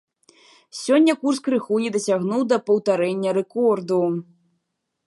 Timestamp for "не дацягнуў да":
1.83-2.57